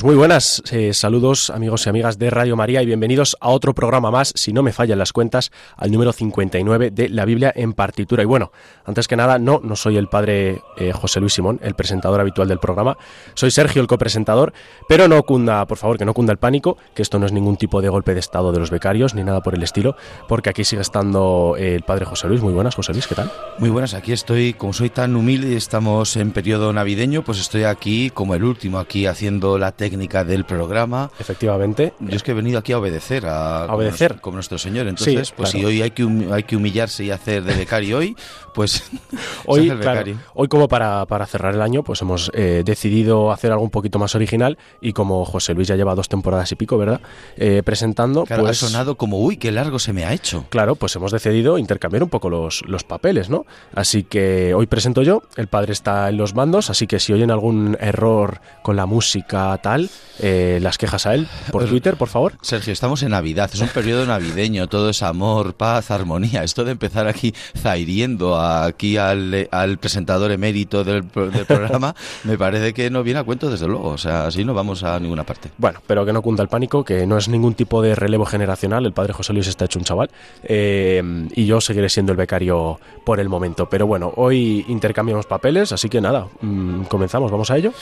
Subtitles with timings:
[0.00, 3.74] Pues muy buenas, eh, saludos amigos y amigas de Radio María y bienvenidos a otro
[3.74, 7.74] programa más, si no me fallan las cuentas, al número 59 de la Biblia en
[7.74, 8.22] partitura.
[8.22, 8.50] Y bueno,
[8.86, 12.48] antes que nada, no, no soy el padre eh, José Luis Simón, el presentador habitual
[12.48, 12.96] del programa,
[13.34, 14.54] soy Sergio el copresentador,
[14.88, 17.58] pero no cunda, por favor, que no cunda el pánico, que esto no es ningún
[17.58, 19.96] tipo de golpe de estado de los becarios ni nada por el estilo,
[20.28, 22.40] porque aquí sigue estando eh, el padre José Luis.
[22.40, 23.30] Muy buenas, José Luis, ¿qué tal?
[23.58, 27.64] Muy buenas, aquí estoy, como soy tan humilde y estamos en periodo navideño, pues estoy
[27.64, 31.10] aquí como el último, aquí haciendo la técnica del programa.
[31.18, 31.92] Efectivamente.
[32.00, 34.20] Yo es que he venido aquí a obedecer, a, ¿A obedecer.
[34.20, 34.86] Como, nuestro Señor.
[34.88, 35.58] Entonces, Sí, pues claro.
[35.58, 38.16] si hoy hay que, hay que humillarse y hacer de becario hoy,
[38.54, 38.82] pues
[39.46, 40.16] Hoy, se hace el claro, becario.
[40.34, 43.98] hoy como para, para cerrar el año, pues hemos eh, decidido hacer algo un poquito
[43.98, 47.00] más original y como José Luis ya lleva dos temporadas y pico, ¿verdad?
[47.36, 48.62] Eh, presentando, Claro, pues...
[48.62, 50.44] ha sonado como, uy, qué largo se me ha hecho.
[50.50, 53.46] Claro, pues hemos decidido intercambiar un poco los, los papeles, ¿no?
[53.74, 57.30] Así que hoy presento yo, el padre está en los mandos, así que si oyen
[57.30, 59.79] algún error con la música tal,
[60.18, 62.34] eh, las quejas a él por Twitter, por favor.
[62.42, 66.44] Sergio, estamos en Navidad, es un periodo navideño, todo es amor, paz, armonía.
[66.44, 71.94] Esto de empezar aquí zairiendo aquí al, al presentador emérito del, pro- del programa,
[72.24, 73.88] me parece que no viene a cuento, desde luego.
[73.90, 75.50] O sea, así no vamos a ninguna parte.
[75.56, 78.84] Bueno, pero que no cunda el pánico, que no es ningún tipo de relevo generacional.
[78.84, 80.10] El padre José Luis está hecho un chaval
[80.42, 81.02] eh,
[81.34, 83.68] y yo seguiré siendo el becario por el momento.
[83.70, 87.72] Pero bueno, hoy intercambiamos papeles, así que nada, mm, comenzamos, vamos a ello.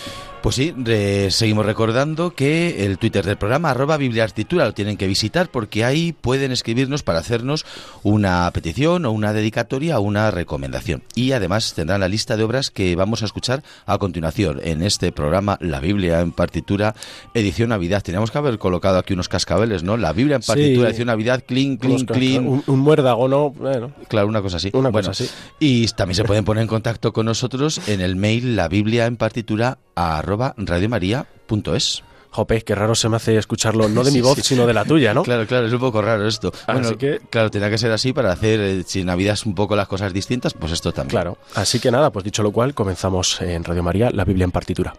[0.42, 0.72] Pues sí,
[1.30, 1.87] seguimos recordando
[2.36, 7.02] que el Twitter del programa, arroba Bibliartitura, lo tienen que visitar porque ahí pueden escribirnos
[7.02, 7.64] para hacernos
[8.02, 11.02] una petición o una dedicatoria o una recomendación.
[11.14, 15.12] Y además tendrán la lista de obras que vamos a escuchar a continuación en este
[15.12, 16.94] programa, La Biblia en partitura,
[17.34, 18.02] edición Navidad.
[18.02, 19.96] Teníamos que haber colocado aquí unos cascabeles, ¿no?
[19.96, 20.48] La Biblia en Sí.
[20.48, 22.46] partitura, edición Navidad, clean, clean, ca- clean.
[22.46, 23.50] Un, un muérdago, ¿no?
[23.50, 24.70] Bueno, Claro, una cosa así.
[24.74, 25.32] Una Bueno, cosa así.
[25.58, 29.16] Y también se pueden poner en contacto con nosotros en el mail la Biblia en
[29.16, 30.54] partitura arroba
[31.48, 32.02] radiomaria.es.
[32.30, 34.42] jope, qué raro se me hace escucharlo, no de mi voz, sí.
[34.42, 35.22] sino de la tuya, ¿no?
[35.22, 36.52] Claro, claro, es un poco raro esto.
[36.66, 39.88] Así que- claro, tenía que ser así para hacer, eh, si es un poco las
[39.88, 41.10] cosas distintas, pues esto también.
[41.10, 41.38] Claro.
[41.54, 44.94] Así que nada, pues dicho lo cual, comenzamos en Radio María, la Biblia en partitura.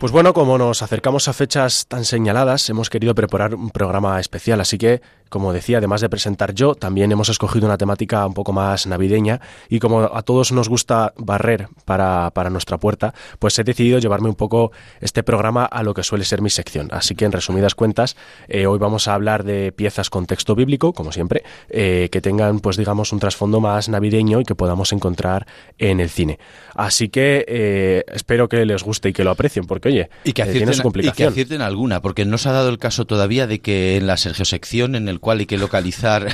[0.00, 4.58] Pues bueno, como nos acercamos a fechas tan señaladas, hemos querido preparar un programa especial,
[4.62, 8.52] así que, como decía, además de presentar yo, también hemos escogido una temática un poco
[8.52, 13.64] más navideña y como a todos nos gusta barrer para, para nuestra puerta, pues he
[13.64, 16.88] decidido llevarme un poco este programa a lo que suele ser mi sección.
[16.90, 18.16] Así que, en resumidas cuentas,
[18.48, 22.60] eh, hoy vamos a hablar de piezas con texto bíblico, como siempre, eh, que tengan,
[22.60, 25.46] pues digamos, un trasfondo más navideño y que podamos encontrar
[25.78, 26.38] en el cine.
[26.74, 30.44] Así que eh, espero que les guste y que lo aprecien, porque oye, Y que,
[30.46, 33.96] tiene y que acierten alguna, porque no se ha dado el caso todavía de que
[33.96, 36.26] en la Sergio sección en el cual hay que localizar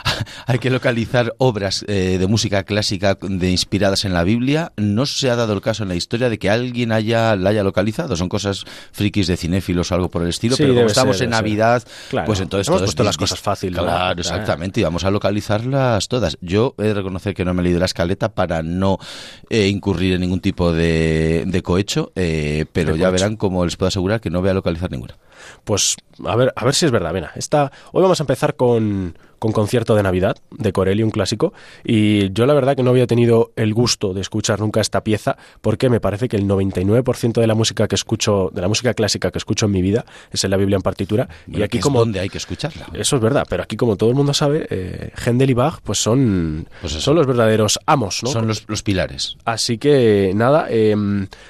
[0.46, 5.30] hay que localizar obras eh, de música clásica de inspiradas en la Biblia, no se
[5.30, 8.16] ha dado el caso en la historia de que alguien haya la haya localizado.
[8.16, 11.24] Son cosas frikis de cinéfilos o algo por el estilo, Sí, pero como estamos ser,
[11.24, 11.30] en.
[11.30, 12.26] Navidad, Claro.
[12.26, 13.82] pues entonces Hemos todo las cosas fácil, ¿no?
[13.82, 16.36] Claro, exactamente, y vamos a localizarlas todas.
[16.40, 18.98] Yo he de reconocer que no me he leído la escaleta para no
[19.50, 23.22] eh, incurrir en ningún tipo de, de cohecho, eh, pero De ya cohecho.
[23.24, 25.14] verán como les puedo asegurar que no voy a localizar ninguna.
[25.64, 27.12] Pues a ver, a ver si es verdad.
[27.12, 31.52] Mira, esta, hoy vamos a empezar con, con concierto de Navidad de Corelli, un clásico.
[31.84, 35.36] Y yo la verdad que no había tenido el gusto de escuchar nunca esta pieza
[35.60, 39.30] porque me parece que el 99% de la música que escucho, de la música clásica
[39.30, 41.28] que escucho en mi vida es en la Biblia en partitura.
[41.46, 42.86] y aquí como donde hay que escucharla.
[42.94, 45.98] eso es verdad, pero aquí como todo el mundo sabe, eh, Händel y Bach pues
[45.98, 48.30] son, Pues son los verdaderos amos, ¿no?
[48.30, 49.36] Son los, los pilares.
[49.44, 50.96] Así que nada, eh,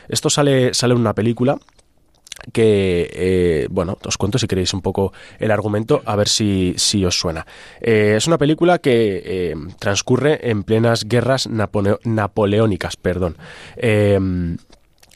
[0.09, 1.59] esto sale, sale en una película
[2.53, 7.05] que, eh, bueno, os cuento si queréis un poco el argumento, a ver si, si
[7.05, 7.47] os suena.
[7.81, 13.37] Eh, es una película que eh, transcurre en plenas guerras napoleónicas, perdón.
[13.77, 14.19] Eh,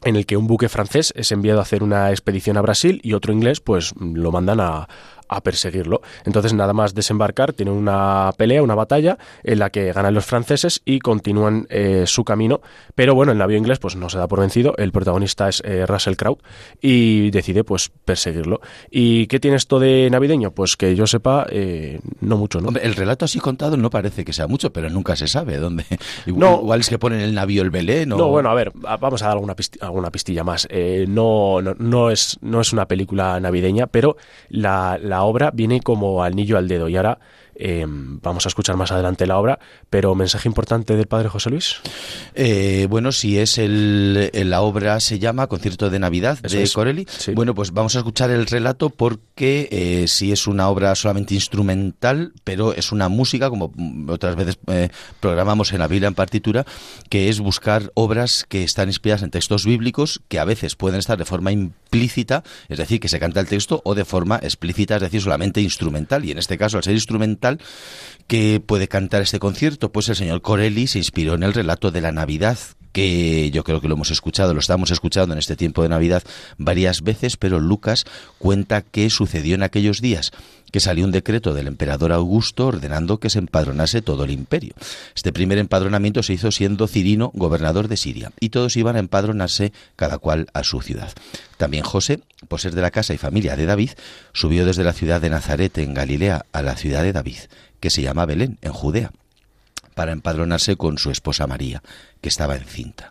[0.04, 3.14] en el que un buque francés es enviado a hacer una expedición a Brasil y
[3.14, 4.88] otro inglés pues lo mandan a,
[5.28, 6.00] a perseguirlo.
[6.24, 10.80] Entonces, nada más desembarcar, tienen una pelea, una batalla en la que ganan los franceses
[10.84, 12.60] y continúan eh, su camino.
[12.94, 14.74] Pero bueno, el navío inglés pues no se da por vencido.
[14.76, 16.38] El protagonista es eh, Russell Crowe
[16.80, 18.60] y decide pues perseguirlo.
[18.90, 20.52] ¿Y qué tiene esto de navideño?
[20.52, 22.70] Pues que yo sepa, eh, no mucho, ¿no?
[22.78, 25.84] el relato así contado no parece que sea mucho, pero nunca se sabe dónde.
[26.26, 28.08] Igual, es que ponen el navío el Belén.
[28.08, 30.68] No, bueno, a ver, vamos a dar alguna, alguna pistilla más.
[31.06, 34.16] no, no, no, es, no es una película navideña, pero
[34.48, 36.88] la, la obra viene como anillo al dedo.
[36.88, 37.18] Y ahora
[37.60, 39.58] eh, vamos a escuchar más adelante la obra,
[39.90, 41.76] pero mensaje importante del padre José Luis.
[42.34, 47.06] Eh, bueno, si es el, la obra se llama Concierto de Navidad de Corelli.
[47.34, 52.32] Bueno, pues vamos a escuchar el relato porque eh, si es una obra solamente instrumental,
[52.44, 53.72] pero es una música, como
[54.08, 54.58] otras veces
[55.20, 56.64] programamos en la Biblia en partitura,
[57.08, 61.18] que es buscar obras que están inspiradas en textos bíblicos que a veces pueden estar
[61.18, 65.02] de forma implícita, es decir, que se canta el texto, o de forma explícita, es
[65.02, 66.24] decir, solamente instrumental.
[66.24, 67.47] Y en este caso, al ser instrumental,
[68.26, 69.90] que puede cantar este concierto?
[69.90, 72.58] Pues el señor Corelli se inspiró en el relato de la Navidad,
[72.92, 76.22] que yo creo que lo hemos escuchado, lo estamos escuchando en este tiempo de Navidad
[76.58, 78.04] varias veces, pero Lucas
[78.38, 80.32] cuenta qué sucedió en aquellos días
[80.70, 84.74] que salió un decreto del emperador Augusto ordenando que se empadronase todo el imperio.
[85.14, 89.72] Este primer empadronamiento se hizo siendo Cirino gobernador de Siria y todos iban a empadronarse
[89.96, 91.12] cada cual a su ciudad.
[91.56, 93.90] También José, por ser de la casa y familia de David,
[94.32, 97.38] subió desde la ciudad de Nazaret en Galilea a la ciudad de David,
[97.80, 99.10] que se llama Belén, en Judea
[99.98, 101.82] para empadronarse con su esposa María,
[102.20, 103.10] que estaba encinta.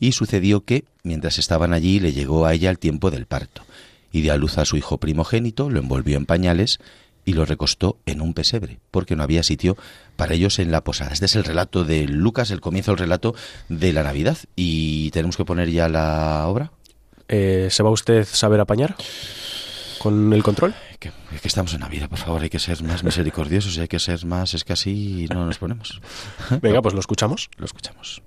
[0.00, 3.66] Y sucedió que, mientras estaban allí, le llegó a ella el tiempo del parto,
[4.12, 6.78] y dio a luz a su hijo primogénito, lo envolvió en pañales
[7.24, 9.76] y lo recostó en un pesebre, porque no había sitio
[10.16, 11.12] para ellos en la posada.
[11.12, 13.34] Este es el relato de Lucas, el comienzo del relato
[13.68, 14.38] de la Navidad.
[14.56, 16.72] ¿Y tenemos que poner ya la obra?
[17.28, 18.96] Eh, ¿Se va usted a saber apañar?
[20.02, 20.74] con el control?
[20.98, 24.00] Que, que estamos en Navidad, por favor, hay que ser más misericordiosos y hay que
[24.00, 26.00] ser más, es que así no nos ponemos.
[26.60, 27.48] Venga, pues lo escuchamos.
[27.56, 28.20] Lo escuchamos.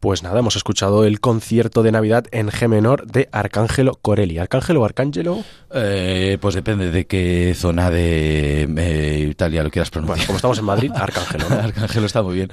[0.00, 4.38] Pues nada, hemos escuchado el concierto de Navidad en G menor de Arcángelo Corelli.
[4.38, 5.44] ¿Arcángelo o Arcángelo?
[5.74, 10.16] Eh, pues depende de qué zona de eh, Italia lo quieras pronunciar.
[10.16, 11.50] Bueno, como estamos en Madrid, Arcángelo.
[11.50, 11.56] ¿no?
[11.56, 12.50] Arcángelo está muy bien.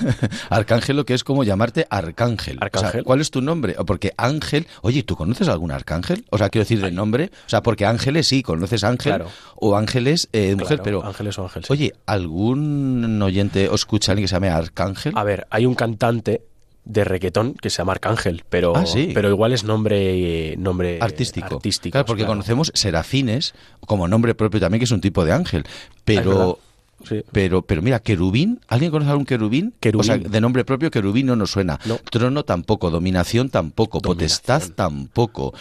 [0.50, 2.58] Arcángelo, que es como llamarte Arcángel.
[2.60, 2.88] Arcángel.
[2.90, 3.76] O sea, ¿Cuál es tu nombre?
[3.86, 4.66] Porque Ángel.
[4.82, 6.26] Oye, ¿tú conoces algún Arcángel?
[6.28, 7.30] O sea, quiero decir de nombre.
[7.46, 9.30] O sea, porque Ángeles sí, conoces Ángel Claro.
[9.56, 11.04] o Ángeles eh, mujer, Claro, pero.
[11.06, 11.64] Ángeles o Ángel.
[11.64, 11.72] sí.
[11.72, 15.14] Oye, ¿algún oyente o escucha a alguien que se llame Arcángel?
[15.16, 16.42] A ver, hay un cantante
[16.92, 19.10] de reggaetón que se llama Arcángel, pero, Ah, sí.
[19.14, 21.56] pero igual es nombre, nombre artístico.
[21.56, 22.32] artístico, Claro, porque claro.
[22.32, 23.54] conocemos serafines
[23.86, 25.64] como nombre propio también, que es un tipo de ángel.
[26.04, 26.58] Pero.
[27.08, 27.22] Sí.
[27.32, 29.72] Pero, pero mira, querubín, ¿alguien conoce algún querubín?
[29.80, 30.00] Querubín.
[30.00, 31.78] O sea, de nombre propio querubín no nos suena.
[31.86, 31.96] No.
[32.10, 34.76] Trono tampoco, dominación tampoco, potestad Dominación.
[34.76, 35.54] tampoco.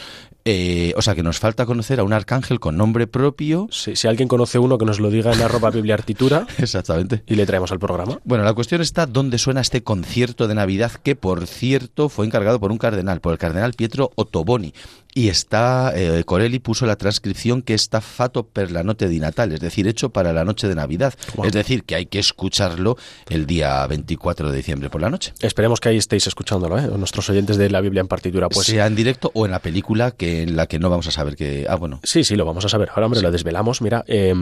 [0.51, 3.67] Eh, o sea, que nos falta conocer a un arcángel con nombre propio.
[3.69, 7.21] Sí, si alguien conoce uno que nos lo diga en arroba bibliartitura Exactamente.
[7.27, 8.19] y le traemos al programa.
[8.23, 12.59] Bueno, la cuestión está dónde suena este concierto de Navidad que, por cierto, fue encargado
[12.59, 14.73] por un cardenal, por el cardenal Pietro Ottoboni.
[15.13, 19.51] Y está, eh, Corelli puso la transcripción que está fato per la noche di Natal,
[19.51, 21.13] es decir, hecho para la noche de Navidad.
[21.43, 22.95] Es decir, que hay que escucharlo
[23.27, 25.33] el día 24 de diciembre por la noche.
[25.41, 26.87] Esperemos que ahí estéis escuchándolo, ¿eh?
[26.97, 28.49] nuestros oyentes de la Biblia en partitura.
[28.49, 31.11] Pues sea en directo o en la película que en la que no vamos a
[31.11, 31.65] saber que...
[31.67, 31.99] Ah, bueno.
[32.03, 32.89] Sí, sí, lo vamos a saber.
[32.89, 33.81] Ahora, hombre, lo desvelamos.
[33.81, 34.33] Mira, eh,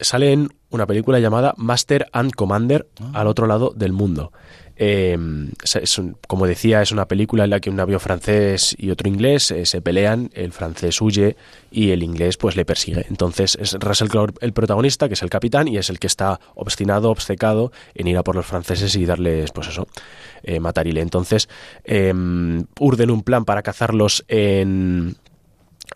[0.00, 4.32] sale en una película llamada Master and Commander al otro lado del mundo.
[4.82, 5.18] Eh,
[6.26, 9.66] como decía, es una película en la que un navío francés y otro inglés eh,
[9.66, 11.36] se pelean, el francés huye
[11.70, 13.04] y el inglés pues le persigue.
[13.10, 16.40] Entonces es Russell Crowe el protagonista, que es el capitán, y es el que está
[16.54, 19.86] obstinado, obcecado en ir a por los franceses y darles, pues eso,
[20.44, 21.02] eh, matarile.
[21.02, 21.50] Entonces
[21.84, 22.14] eh,
[22.78, 25.14] urden un plan para cazarlos en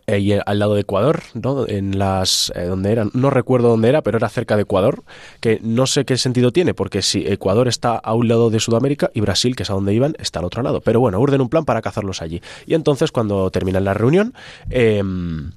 [0.07, 1.67] eh, y al lado de Ecuador, ¿no?
[1.67, 5.03] En las eh, donde eran, no recuerdo dónde era, pero era cerca de Ecuador,
[5.40, 9.11] que no sé qué sentido tiene, porque si Ecuador está a un lado de Sudamérica
[9.14, 10.81] y Brasil, que es a donde iban, está al otro lado.
[10.81, 12.43] Pero bueno, urden un plan para cazarlos allí.
[12.67, 14.35] Y entonces cuando terminan la reunión,
[14.71, 15.53] em,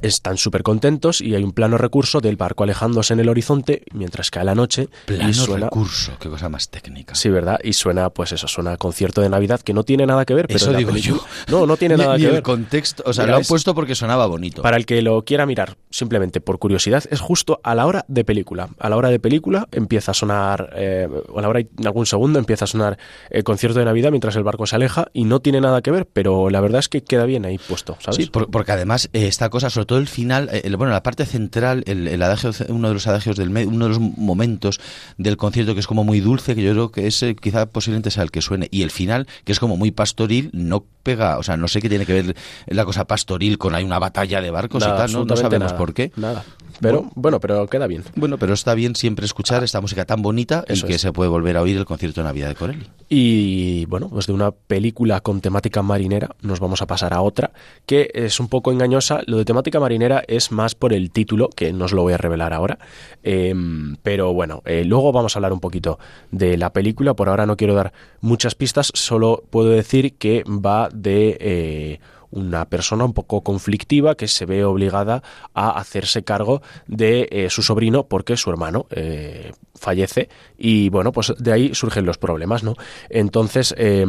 [0.00, 4.30] están súper contentos y hay un plano recurso del barco alejándose en el horizonte mientras
[4.30, 7.14] cae la noche Plano y suena recurso, qué cosa más técnica.
[7.14, 7.58] Sí, ¿verdad?
[7.62, 10.46] Y suena, pues eso, suena a concierto de Navidad que no tiene nada que ver.
[10.46, 11.26] Pero Eso digo película- yo.
[11.48, 12.42] No, no tiene Ni- nada ni que el ver.
[12.42, 14.62] contexto, o sea, Mira, lo han es- puesto porque sonaba bonito.
[14.62, 18.24] Para el que lo quiera mirar, simplemente por curiosidad, es justo a la hora de
[18.24, 18.68] película.
[18.78, 21.86] A la hora de película empieza a sonar, eh, o a la hora y en
[21.86, 22.98] algún segundo empieza a sonar
[23.30, 26.06] el concierto de Navidad mientras el barco se aleja y no tiene nada que ver,
[26.12, 28.16] pero la verdad es que queda bien ahí puesto, ¿sabes?
[28.16, 31.02] Sí, por- porque además eh, esta cosa, sobre todo el final, eh, el- bueno, la
[31.02, 34.80] parte central, el, el adagio, uno de los adagios del medio, uno de los momentos
[35.18, 38.22] del concierto que es como muy dulce, que yo creo que ese quizá posiblemente sea
[38.22, 41.56] el que suene, y el final, que es como muy pastoril, no pega, o sea,
[41.56, 42.36] no sé qué tiene que ver
[42.68, 45.76] la cosa pastoril con hay una batalla de barcos Nada, y tal, no, sabemos nada,
[45.78, 46.12] por qué.
[46.14, 46.44] Nada.
[46.82, 48.02] Pero bueno, pero queda bien.
[48.16, 51.00] Bueno, pero está bien siempre escuchar esta música tan bonita y que es.
[51.00, 52.86] se puede volver a oír el concierto de Navidad de Corelli.
[53.08, 57.52] Y bueno, pues de una película con temática marinera nos vamos a pasar a otra
[57.86, 59.20] que es un poco engañosa.
[59.26, 62.18] Lo de temática marinera es más por el título, que no os lo voy a
[62.18, 62.78] revelar ahora.
[63.22, 65.98] Em, pero bueno, eh, luego vamos a hablar un poquito
[66.30, 67.14] de la película.
[67.14, 71.36] Por ahora no quiero dar muchas pistas, solo puedo decir que va de...
[71.40, 72.00] eh,
[72.32, 75.22] una persona un poco conflictiva que se ve obligada
[75.54, 81.32] a hacerse cargo de eh, su sobrino porque su hermano eh, fallece y bueno pues
[81.38, 82.74] de ahí surgen los problemas no
[83.08, 84.04] entonces eh,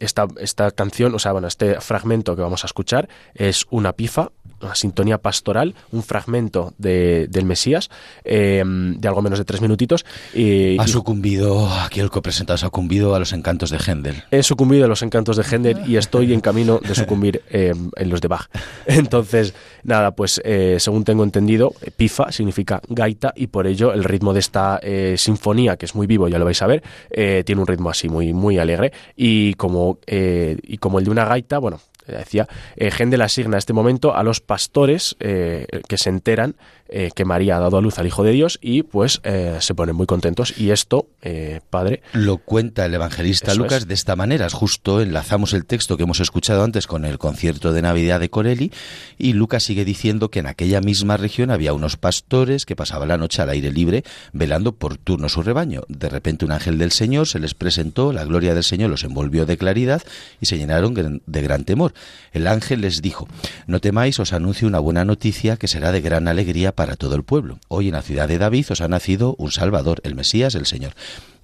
[0.00, 4.32] esta, esta canción o sea bueno este fragmento que vamos a escuchar es una pifa
[4.60, 7.90] una sintonía pastoral, un fragmento de, del Mesías,
[8.24, 10.04] eh, de algo menos de tres minutitos.
[10.34, 14.24] Y, Ha sucumbido, aquí el copresentado ha sucumbido a los encantos de Händel.
[14.30, 18.10] He sucumbido a los encantos de Händel y estoy en camino de sucumbir eh, en
[18.10, 18.48] los de Bach.
[18.86, 24.32] Entonces, nada, pues eh, según tengo entendido, pifa significa gaita y por ello el ritmo
[24.32, 24.80] de esta
[25.16, 26.82] sinfonía, que es muy vivo, ya lo vais a ver,
[27.44, 31.58] tiene un ritmo así muy, muy alegre y como, y como el de una gaita,
[31.58, 31.80] bueno,
[32.12, 36.56] decía, eh, Händel asigna este momento a los pastores eh, que se enteran
[36.90, 39.74] eh, que María ha dado a luz al Hijo de Dios y pues eh, se
[39.74, 43.88] ponen muy contentos y esto, eh, padre, Lo cuenta el evangelista Lucas es.
[43.88, 44.48] de esta manera.
[44.48, 48.72] Justo enlazamos el texto que hemos escuchado antes con el concierto de Navidad de Corelli
[49.18, 53.18] y Lucas sigue diciendo que en aquella misma región había unos pastores que pasaban la
[53.18, 55.82] noche al aire libre velando por turno su rebaño.
[55.88, 59.44] De repente un ángel del Señor se les presentó, la gloria del Señor los envolvió
[59.44, 60.00] de claridad
[60.40, 61.92] y se llenaron de gran temor.
[62.32, 63.28] El ángel les dijo,
[63.66, 67.24] no temáis, os anuncio una buena noticia que será de gran alegría para todo el
[67.24, 67.58] pueblo.
[67.68, 70.92] Hoy en la ciudad de David os ha nacido un Salvador, el Mesías, el Señor.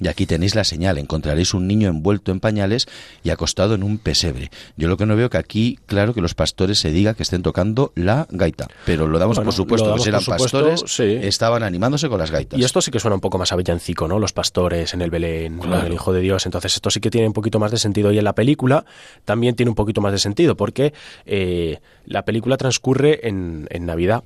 [0.04, 2.86] Y aquí tenéis la señal, encontraréis un niño envuelto en pañales
[3.22, 4.50] y acostado en un pesebre.
[4.76, 7.42] Yo lo que no veo que aquí, claro, que los pastores se diga que estén
[7.42, 12.30] tocando la gaita, pero lo damos por supuesto, que eran pastores, estaban animándose con las
[12.30, 12.60] gaitas.
[12.60, 14.18] Y esto sí que suena un poco más a villancico, ¿no?
[14.18, 16.44] Los pastores en el Belén, el Hijo de Dios.
[16.44, 18.12] Entonces esto sí que tiene un poquito más de sentido.
[18.12, 18.84] Y en la película
[19.24, 20.92] también tiene un poquito más de sentido, porque
[21.24, 24.22] eh, la película transcurre en, en Navidad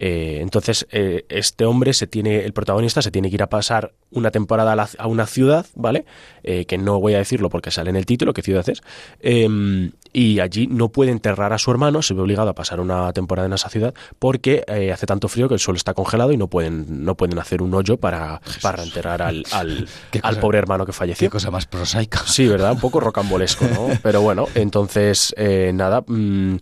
[0.00, 3.94] eh, entonces, eh, este hombre se tiene, el protagonista se tiene que ir a pasar
[4.10, 6.04] una temporada a, una ciudad, ¿vale?
[6.44, 8.80] Eh, que no voy a decirlo porque sale en el título, qué ciudad es.
[9.20, 13.12] Em, y allí no puede enterrar a su hermano, se ve obligado a pasar una
[13.12, 16.48] temporada en esa ciudad porque hace tanto frío que el suelo está congelado y no
[16.48, 19.88] pueden, no pueden hacer un hoyo para, para enterrar al, al,
[20.40, 21.26] pobre hermano que falleció.
[21.26, 22.20] Qué cosa más prosaica.
[22.24, 22.72] Sí, ¿verdad?
[22.72, 23.88] Un poco rocambolesco, ¿no?
[24.02, 25.34] Pero bueno, entonces,
[25.74, 26.04] nada.
[26.06, 26.56] Mm,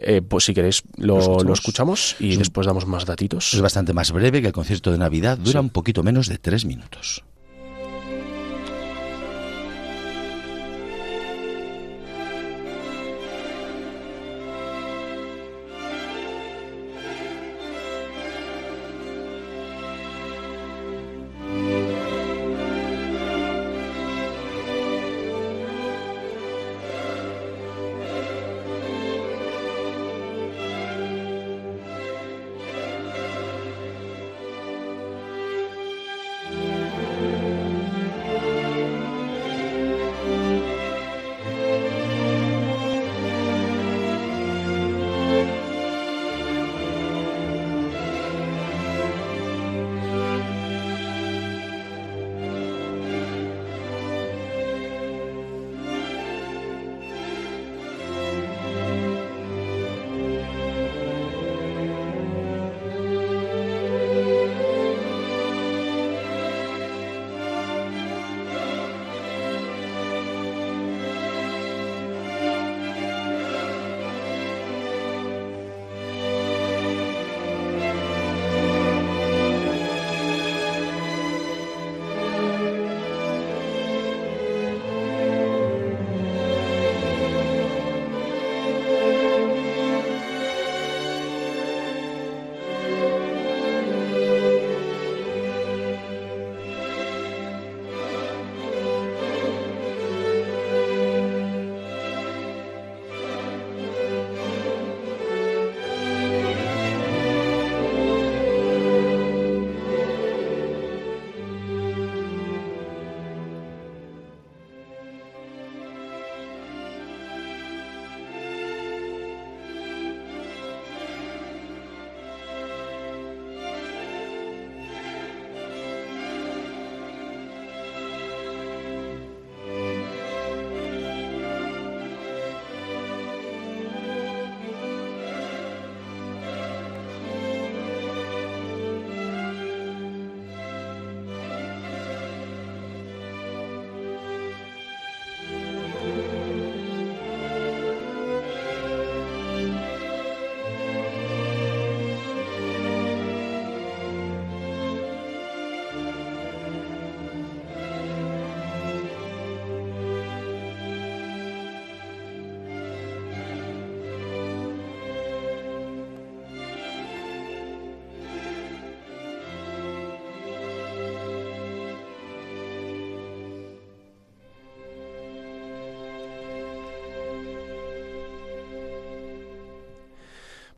[0.00, 3.54] eh, pues si queréis lo, escuchamos, y después damos más datitos.
[3.54, 6.64] Es bastante más breve que el concierto de Navidad, dura un poquito menos de tres
[6.64, 7.24] minutos.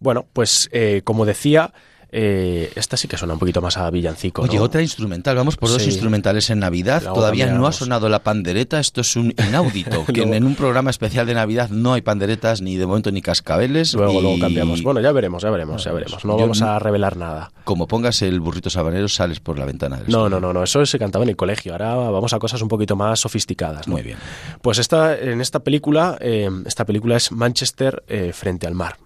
[0.02, 1.72] Bueno, pues eh, como decía,
[2.14, 4.42] eh, esta sí que suena un poquito más a villancico.
[4.42, 5.34] Oye, otra instrumental.
[5.34, 7.02] Vamos por dos instrumentales en Navidad.
[7.02, 8.78] Todavía no ha sonado la pandereta.
[8.78, 10.04] Esto es un inaudito.
[10.12, 13.94] que en un programa especial de Navidad no hay panderetas ni de momento ni cascabeles.
[13.94, 14.82] Luego, luego cambiamos.
[14.82, 16.22] Bueno, ya veremos, ya veremos, ya veremos.
[16.26, 17.50] No vamos a revelar nada.
[17.64, 19.96] Como pongas el burrito sabanero, sales por la ventana.
[19.96, 20.62] Del no, no, no, no.
[20.62, 21.72] Eso se cantaba en el colegio.
[21.72, 23.88] Ahora vamos a cosas un poquito más sofisticadas.
[23.88, 24.18] Muy bien.
[24.60, 28.98] Pues esta, en esta película, eh, esta película es Manchester eh, frente al mar.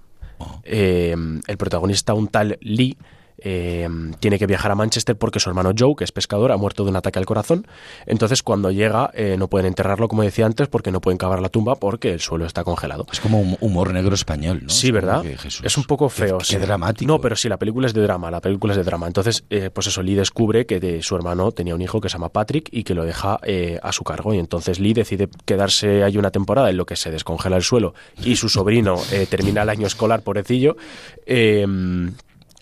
[0.64, 1.14] Eh,
[1.46, 2.96] el protagonista, un tal Lee,
[3.38, 3.88] eh,
[4.20, 6.90] tiene que viajar a Manchester porque su hermano Joe, que es pescador, ha muerto de
[6.90, 7.66] un ataque al corazón.
[8.06, 11.48] Entonces, cuando llega, eh, no pueden enterrarlo, como decía antes, porque no pueden cavar la
[11.48, 13.06] tumba porque el suelo está congelado.
[13.12, 14.70] Es como un humor negro español, ¿no?
[14.70, 15.24] Sí, ¿verdad?
[15.26, 16.38] es un poco feo.
[16.38, 17.10] Qué, dramático.
[17.10, 19.06] No, pero sí, la película es de drama, la película es de drama.
[19.06, 22.30] Entonces, pues eso, Lee descubre que de su hermano tenía un hijo que se llama
[22.30, 23.38] Patrick y que lo deja
[23.82, 24.34] a su cargo.
[24.34, 27.94] Y entonces Lee decide quedarse ahí una temporada en lo que se descongela el suelo
[28.22, 28.96] y su sobrino
[29.28, 30.76] termina el año escolar, pobrecillo.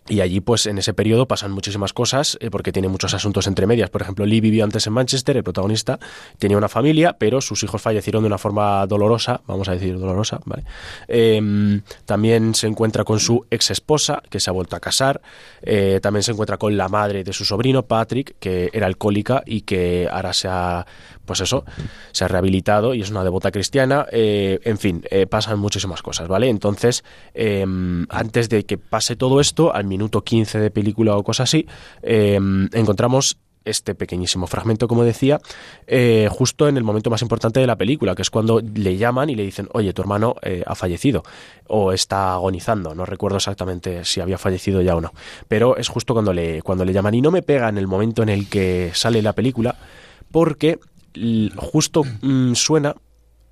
[0.06, 3.66] Y allí, pues en ese periodo pasan muchísimas cosas eh, porque tiene muchos asuntos entre
[3.66, 3.88] medias.
[3.88, 5.98] Por ejemplo, Lee vivió antes en Manchester, el protagonista,
[6.38, 10.40] tenía una familia, pero sus hijos fallecieron de una forma dolorosa, vamos a decir dolorosa,
[10.44, 10.64] ¿vale?
[11.08, 15.22] Em, también se encuentra con su ex esposa, que se ha vuelto a casar.
[15.62, 19.62] Eh, también se encuentra con la madre de su sobrino, Patrick, que era alcohólica y
[19.62, 20.86] que ahora se ha,
[21.24, 21.64] pues eso,
[22.12, 24.06] se ha rehabilitado y es una devota cristiana.
[24.10, 26.48] Eh, en fin, pasan muchísimas cosas, ¿vale?
[26.48, 31.44] Entonces, em, antes de que pase todo esto, al minuto 15 de película o cosa
[31.44, 31.66] así,
[32.02, 35.40] em, encontramos este pequeñísimo fragmento, como decía,
[35.86, 39.30] eh, justo en el momento más importante de la película, que es cuando le llaman
[39.30, 41.22] y le dicen, oye, tu hermano eh, ha fallecido
[41.66, 42.94] o está agonizando.
[42.94, 45.12] No recuerdo exactamente si había fallecido ya o no,
[45.48, 48.22] pero es justo cuando le, cuando le llaman y no me pega en el momento
[48.22, 49.76] en el que sale la película,
[50.30, 50.78] porque
[51.56, 52.96] justo mm, suena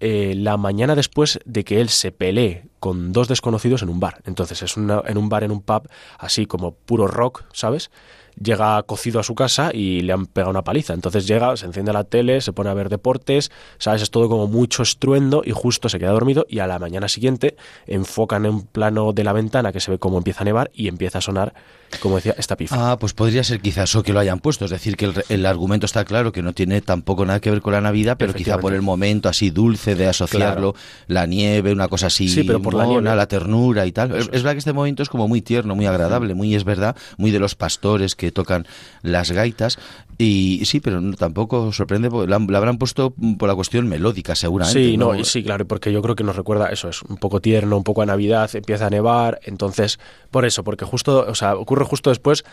[0.00, 4.20] eh, la mañana después de que él se pelee con dos desconocidos en un bar.
[4.24, 7.90] Entonces es en un bar, en un pub, así como puro rock, ¿sabes?
[8.40, 10.94] Llega cocido a su casa y le han pegado una paliza.
[10.94, 14.02] Entonces llega, se enciende la tele, se pone a ver deportes, ¿sabes?
[14.02, 17.56] Es todo como mucho estruendo y justo se queda dormido y a la mañana siguiente
[17.86, 20.88] enfocan en un plano de la ventana que se ve cómo empieza a nevar y
[20.88, 21.54] empieza a sonar
[22.00, 22.92] como decía, esta pifa.
[22.92, 25.86] Ah, pues podría ser quizás eso que lo hayan puesto, es decir, que el, argumento
[25.86, 28.72] está claro, que no tiene tampoco nada que ver con la Navidad, pero quizá por
[28.72, 30.74] el momento así dulce de asociarlo,
[31.06, 34.14] la nieve, una cosa así, sí, pero por la, la, ternura y tal.
[34.14, 37.30] Es, verdad que este momento es como muy tierno, muy agradable, muy es verdad, muy
[37.30, 38.66] de los pastores que tocan
[39.02, 39.78] las gaitas,
[40.16, 44.80] y sí, pero tampoco sorprende, la, la, habrán puesto por la cuestión melódica, seguramente.
[44.80, 47.76] Sí, no, sí, claro, porque yo creo que nos recuerda eso, es un poco tierno,
[47.76, 49.98] un poco a Navidad, empieza a nevar, entonces,
[50.30, 52.44] por eso, porque justo, o sea, ocurre justo después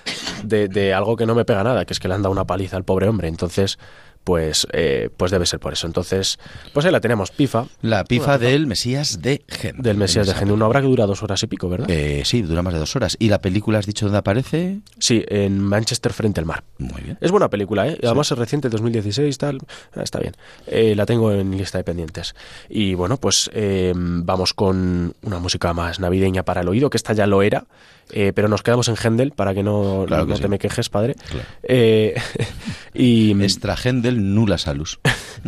[0.43, 2.45] de, de algo que no me pega nada, que es que le han dado una
[2.45, 3.77] paliza al pobre hombre, entonces
[4.23, 5.87] pues, eh, pues debe ser por eso.
[5.87, 6.37] Entonces,
[6.73, 7.65] pues ahí la tenemos, Pifa.
[7.81, 9.81] La Pifa del Mesías de Gen.
[9.81, 10.51] Del Mesías de Gen.
[10.51, 11.89] Una obra que dura dos horas y pico, ¿verdad?
[11.89, 13.15] Eh, sí, dura más de dos horas.
[13.19, 14.79] ¿Y la película has dicho dónde aparece?
[14.99, 16.63] Sí, en Manchester frente al mar.
[16.77, 17.17] Muy bien.
[17.21, 17.97] Es buena película, ¿eh?
[18.03, 19.59] Además es reciente, 2016, tal.
[19.95, 20.35] Ah, está bien.
[20.67, 22.35] Eh, la tengo en lista de pendientes.
[22.69, 23.49] Y bueno, pues
[23.95, 27.65] vamos con una música más navideña para el oído, que esta ya lo era.
[28.11, 31.15] Eh, pero nos quedamos en Händel para que no, te me quejes, padre.
[31.63, 32.15] Eh,
[32.93, 34.99] y Extra Händel, nula salus.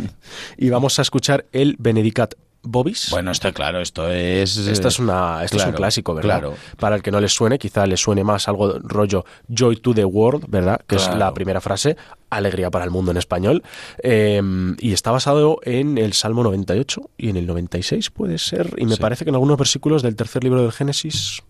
[0.56, 3.10] y vamos a escuchar el Benedicat Bobis.
[3.10, 4.56] Bueno, está claro, esto es.
[4.56, 6.40] Esto es, una, esto es un clásico, ¿verdad?
[6.40, 6.56] Claro.
[6.78, 10.04] Para el que no les suene, quizá les suene más algo rollo Joy to the
[10.04, 10.80] World, ¿verdad?
[10.86, 11.96] Que es la primera frase,
[12.30, 13.64] alegría para el mundo en español.
[14.02, 18.74] Em, y está basado en el Salmo 98 y en el 96, puede ser.
[18.76, 21.42] Y me parece que en algunos versículos del tercer libro del Génesis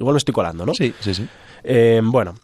[0.00, 0.74] Igual me estoy colando, ¿no?
[0.74, 1.28] Sí, sí, sí.
[1.62, 2.34] Eh, bueno,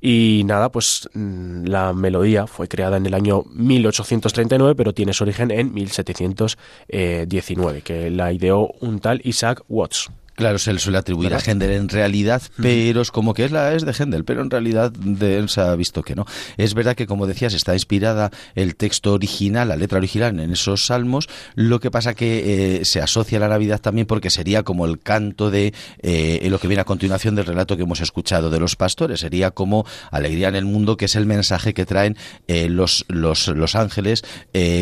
[0.00, 5.24] y nada, pues mm, la melodía fue creada en el año 1839, pero tiene su
[5.24, 10.08] origen en 1719, que la ideó un tal Isaac Watts.
[10.40, 13.74] Claro, se le suele atribuir a Händel en realidad, pero es como que es la
[13.74, 16.24] es de Händel, pero en realidad de él se ha visto que no.
[16.56, 20.86] Es verdad que, como decías, está inspirada el texto original, la letra original en esos
[20.86, 24.86] salmos, lo que pasa que eh, se asocia a la Navidad también porque sería como
[24.86, 28.60] el canto de eh, lo que viene a continuación del relato que hemos escuchado de
[28.60, 32.16] los pastores, sería como alegría en el mundo, que es el mensaje que traen
[32.48, 34.24] eh, los, los, los ángeles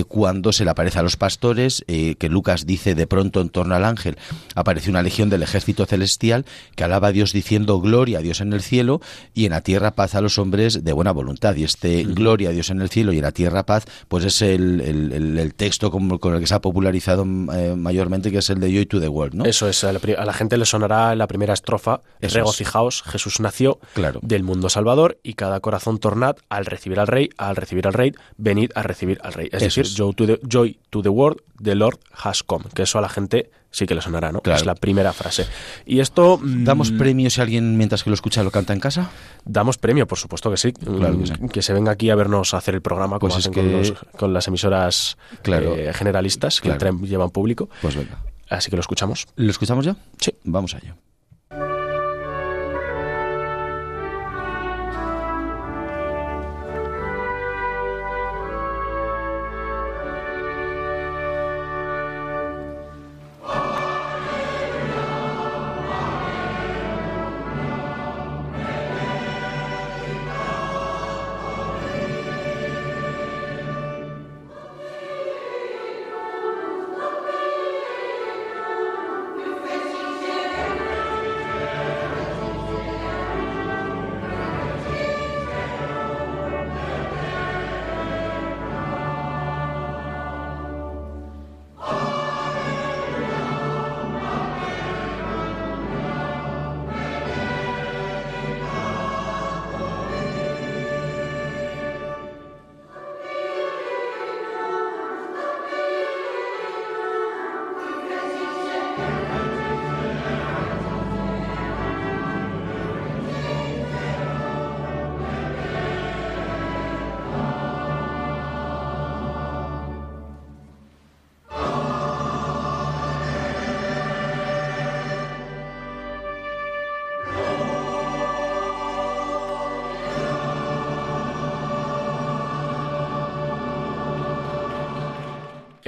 [0.07, 3.85] cuando se le aparece a los pastores, que Lucas dice de pronto en torno al
[3.85, 4.17] ángel,
[4.55, 6.45] aparece una legión del ejército celestial
[6.77, 9.01] que alaba a Dios diciendo gloria a Dios en el cielo
[9.35, 11.57] y en la tierra paz a los hombres de buena voluntad.
[11.57, 14.43] Y este gloria a Dios en el cielo y en la tierra paz, pues es
[14.43, 18.73] el, el, texto con, el que se ha popularizado eh, mayormente, que es el de
[18.73, 19.35] Joy to the World.
[19.35, 19.45] ¿no?
[19.45, 24.21] Eso es, a la, gente le sonará la primera estrofa, regocijaos, Jesús nació claro.
[24.23, 28.13] del mundo salvador y cada corazón tornad al recibir al rey, al recibir al rey,
[28.37, 29.49] venid a recibir al rey.
[29.53, 32.99] Es decir, Joy, to the, joy to the world, the Lord has come, que eso
[32.99, 34.43] a la gente sí que le sonará, ¿no?
[34.45, 35.47] Es la primera frase.
[35.87, 36.39] Y esto...
[36.39, 39.11] Mm, ¿Damos premio si alguien mientras que lo escucha lo canta en casa?
[39.45, 40.73] Damos premio, por supuesto que sí.
[40.87, 43.83] Mm, que, se venga aquí a vernos hacer el programa como pues hacen
[44.17, 47.69] con, las emisoras eh, generalistas que llevan público.
[47.83, 48.23] Pues venga.
[48.49, 49.27] Así que lo escuchamos.
[49.37, 49.97] ¿Lo escuchamos ya?
[50.21, 50.33] Sí.
[50.45, 50.95] Vamos a ello.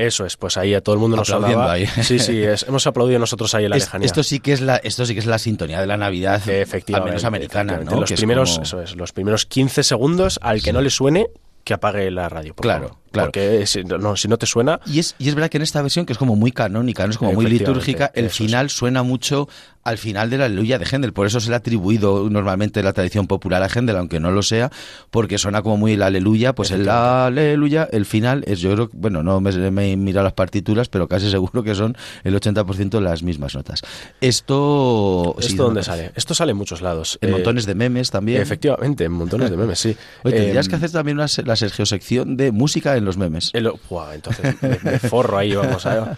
[0.07, 1.73] Eso es, pues ahí a todo el mundo nos sonaba.
[1.73, 1.87] Ahí.
[1.87, 4.07] Sí, sí, hemos aplaudido nosotros ahí en la lejanía.
[4.07, 6.95] Esto sí que es la, esto sí que es la sintonía de la Navidad, efectivamente,
[6.95, 8.01] al menos americana, ¿no?
[8.01, 11.29] Los primeros, eso es, los primeros 15 segundos al que no le suene
[11.65, 12.55] que apague la radio.
[12.55, 13.29] claro, claro.
[13.29, 14.81] Porque si no, si no te suena.
[14.87, 17.11] Y es, y es verdad que en esta versión, que es como muy canónica, ¿no?
[17.11, 19.49] es como muy litúrgica, el final suena mucho
[19.83, 21.13] al final de la aleluya de Händel.
[21.13, 24.43] Por eso se le ha atribuido normalmente la tradición popular a Händel, aunque no lo
[24.43, 24.71] sea,
[25.11, 26.55] porque suena como muy la aleluya.
[26.55, 30.35] Pues el aleluya, el final es, yo creo, bueno, no me, me he mirado las
[30.35, 33.83] partituras, pero casi seguro que son el 80% las mismas notas.
[34.21, 35.37] Esto.
[35.39, 36.13] ¿Esto dónde sale?
[36.15, 37.19] Esto sale en muchos lados.
[37.21, 38.43] En montones de memes también.
[38.43, 39.97] Efectivamente, en montones de memes, sí.
[40.25, 43.51] Oye, tendrías que hacer también una, la Sergio sección de música en los memes.
[43.53, 46.17] entonces, me, forro ahí, vamos a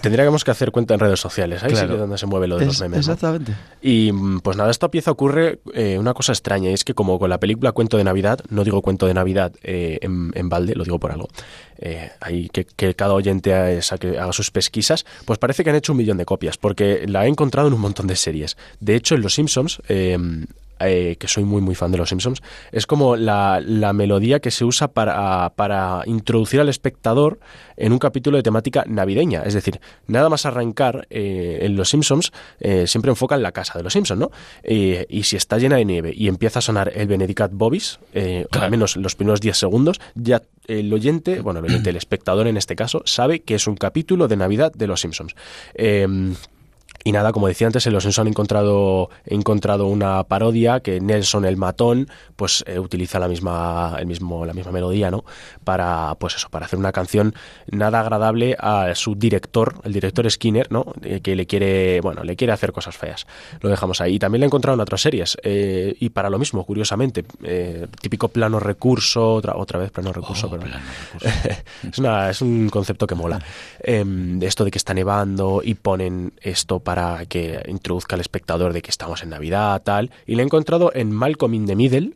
[0.00, 1.62] Tendríamos que hacer cuenta en redes sociales.
[1.62, 3.00] Ahí sí que es donde se mueve lo de los memes.
[3.00, 3.54] Exactamente.
[3.80, 7.18] Y mm, pues nada, esta pieza ocurre eh, una cosa extraña, y es que como
[7.18, 10.84] con la película Cuento de Navidad, no digo Cuento de Navidad eh, en, balde, lo
[10.84, 11.28] digo por algo,
[11.78, 16.16] eh, ahí que, cada oyente haga sus pesquisas, pues parece que han hecho un millón
[16.16, 18.56] de copias, porque la he encontrado en un montón de series.
[18.80, 19.80] De hecho, en Los Simpsons
[20.88, 23.60] eh, que soy muy muy fan de los Simpsons, es como la,
[23.92, 27.38] melodía que se usa para, para, introducir al espectador
[27.76, 29.42] en un capítulo de temática navideña.
[29.42, 33.84] Es decir, nada más arrancar eh, en los Simpsons, eh, siempre enfocan la casa de
[33.84, 34.30] los Simpsons, ¿no?
[34.64, 37.98] y si está llena de nieve y empieza a sonar el Benedicat Bobis,
[38.52, 42.56] al menos los primeros 10 segundos, ya el oyente, bueno, el oyente, el espectador en
[42.56, 45.34] este caso, sabe que es un capítulo de Navidad de los Simpsons.
[47.04, 51.44] Y nada, como decía antes, en Los Simpson han encontrado, encontrado una parodia que Nelson
[51.44, 55.24] el matón pues eh, utiliza la misma, el mismo, la misma melodía, ¿no?
[55.64, 57.34] Para, pues eso, para hacer una canción
[57.70, 60.86] nada agradable a su director, el director Skinner, ¿no?
[61.02, 63.26] Eh, que le quiere, bueno, le quiere hacer cosas feas.
[63.60, 64.14] Lo dejamos ahí.
[64.14, 65.36] Y también lo he encontrado en otras series.
[65.42, 67.24] Eh, y para lo mismo, curiosamente.
[68.00, 70.62] típico plano recurso, otra, otra vez plano recurso, oh, pero
[71.90, 73.40] es, una, es un concepto que mola.
[73.80, 78.74] Em, esto de que está nevando y ponen esto para para que introduzca al espectador
[78.74, 80.10] de que estamos en Navidad, tal.
[80.26, 82.12] Y le he encontrado en Malcolm in the Middle,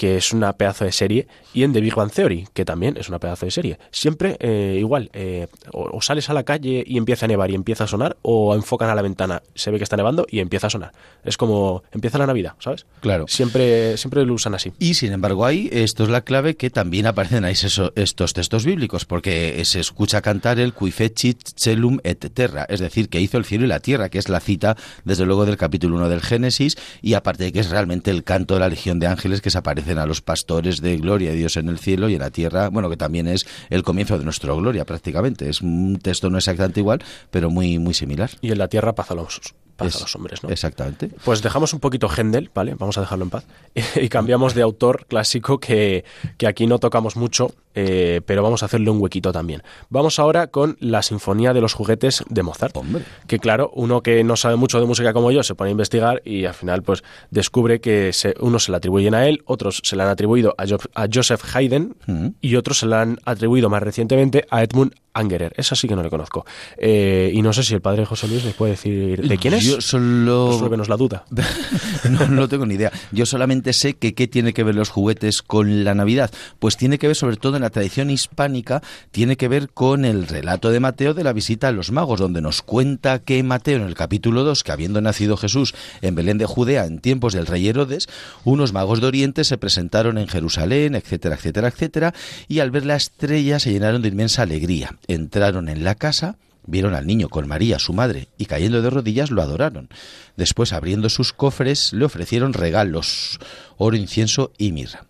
[0.00, 3.10] que es una pedazo de serie, y en The Big Bang Theory, que también es
[3.10, 3.78] una pedazo de serie.
[3.90, 7.84] Siempre eh, igual, eh, o, sales a la calle y empieza a nevar y empieza
[7.84, 10.70] a sonar, o enfocan a la ventana, se ve que está nevando y empieza a
[10.70, 10.92] sonar.
[11.22, 12.86] Es como empieza la Navidad, ¿sabes?
[13.00, 13.26] Claro.
[13.28, 14.72] Siempre, siempre lo usan así.
[14.78, 19.04] Y sin embargo, ahí, esto es la clave que también aparecen ahí estos textos bíblicos,
[19.04, 23.66] porque se escucha cantar el Cuifechit Celum et Terra, es decir, que hizo el cielo
[23.66, 27.12] y la tierra, que es la cita, desde luego, del capítulo 1 del Génesis, y
[27.12, 29.89] aparte de que es realmente el canto de la legión de ángeles que se aparece
[29.98, 32.90] a los pastores de gloria de Dios en el cielo y en la tierra, bueno,
[32.90, 35.48] que también es el comienzo de nuestra gloria prácticamente.
[35.48, 38.30] Es un texto no exactamente igual, pero muy, muy similar.
[38.40, 39.40] Y en la tierra paz a los,
[39.78, 40.50] los hombres, ¿no?
[40.50, 41.10] Exactamente.
[41.24, 42.74] Pues dejamos un poquito Händel, ¿vale?
[42.74, 43.44] Vamos a dejarlo en paz.
[43.96, 46.04] y cambiamos de autor clásico que,
[46.36, 49.62] que aquí no tocamos mucho, eh, pero vamos a hacerle un huequito también.
[49.88, 52.76] Vamos ahora con la Sinfonía de los Juguetes de Mozart.
[52.76, 53.04] Hombre.
[53.26, 56.22] Que claro, uno que no sabe mucho de música como yo se pone a investigar
[56.24, 59.96] y al final pues descubre que se, unos se le atribuyen a él, otros se
[59.96, 60.64] le han atribuido a,
[61.02, 62.26] a Joseph Haydn mm.
[62.40, 65.52] y otros se le han atribuido más recientemente a Edmund Angerer.
[65.56, 66.46] Esa sí que no le conozco.
[66.76, 69.64] Eh, y no sé si el padre José Luis me puede decir de quién es.
[69.64, 70.52] Yo solo...
[70.52, 71.24] Resuélvenos la duda.
[72.10, 72.92] no, no tengo ni idea.
[73.10, 76.30] Yo solamente sé que qué tiene que ver los juguetes con la Navidad.
[76.60, 80.26] Pues tiene que ver sobre todo en la tradición hispánica, tiene que ver con el
[80.26, 83.86] relato de Mateo de la visita a los magos, donde nos cuenta que Mateo en
[83.86, 87.68] el capítulo 2, que habiendo nacido Jesús en Belén de Judea en tiempos del rey
[87.68, 88.08] Herodes,
[88.44, 92.14] unos magos de Oriente se presentaron en Jerusalén, etcétera, etcétera, etcétera,
[92.48, 94.70] y al ver la estrella se llenaron de inmensa alegría
[95.08, 96.36] entraron en la casa,
[96.66, 99.88] vieron al niño con María, su madre, y cayendo de rodillas lo adoraron.
[100.36, 103.38] Después, abriendo sus cofres, le ofrecieron regalos,
[103.76, 105.06] oro, incienso y mirra.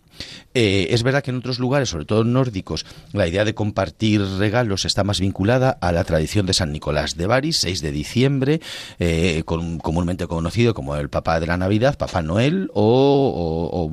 [0.53, 4.84] Eh, es verdad que en otros lugares, sobre todo nórdicos, la idea de compartir regalos
[4.84, 8.61] está más vinculada a la tradición de San Nicolás de Bari, 6 de diciembre,
[8.98, 13.90] eh, comúnmente conocido como el Papá de la Navidad, Papá Noel o,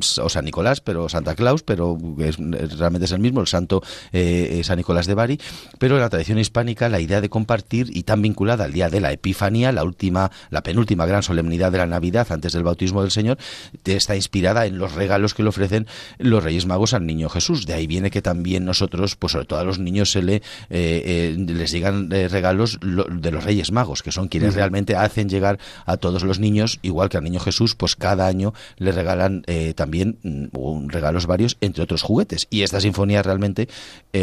[0.00, 3.82] San Nicolás, pero Santa Claus, pero realmente es el mismo, el Santo
[4.12, 5.38] eh, San Nicolás de Bari.
[5.78, 9.00] Pero en la tradición hispánica, la idea de compartir y tan vinculada al día de
[9.00, 13.10] la Epifanía, la última, la penúltima gran solemnidad de la Navidad antes del bautismo del
[13.10, 13.36] Señor,
[13.84, 15.86] está inspirada en los regalos que le ofrecen
[16.18, 17.66] los Reyes Magos al niño Jesús.
[17.66, 20.42] De ahí viene que también nosotros, pues sobre todo a los niños, se le, eh,
[20.70, 25.58] eh, les llegan eh, regalos de los Reyes Magos, que son quienes realmente hacen llegar
[25.86, 30.18] a todos los niños, igual que al niño Jesús, pues cada año le regalan también
[30.22, 32.46] mm, regalos varios, entre otros juguetes.
[32.50, 33.68] Y esta sinfonía realmente,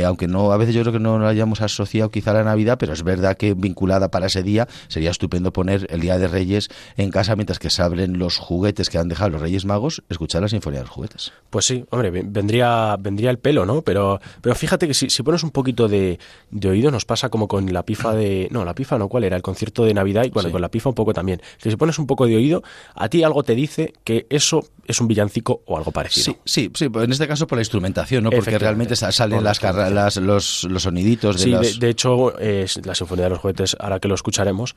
[0.06, 2.78] aunque no a veces yo creo que no la hayamos asociado quizá a la Navidad,
[2.80, 6.70] pero es verdad que vinculada para ese día sería estupendo poner el Día de Reyes
[6.98, 10.42] en casa mientras que se abren los juguetes que han dejado los Reyes Magos, escuchar
[10.42, 11.09] la sinfonía Sinfonía de los Juguetes.
[11.50, 13.82] Pues sí, hombre, vendría, vendría el pelo, ¿no?
[13.82, 16.20] Pero, pero fíjate que si, si pones un poquito de,
[16.52, 18.48] de, oído, nos pasa como con la pifa de.
[18.52, 19.36] No, la pifa no, ¿cuál era?
[19.36, 21.42] El concierto de Navidad y bueno, con la pifa un poco también.
[21.60, 22.62] Que si pones un poco de oído,
[22.94, 26.26] a ti algo te dice que eso es un villancico o algo parecido.
[26.26, 28.30] Sí, sí, sí en este caso por la instrumentación, ¿no?
[28.30, 31.80] Porque realmente salen las, las, los, los soniditos de Sí, las...
[31.80, 34.76] de, hecho, es la Sinfonía de los Juguetes, ahora que lo escucharemos,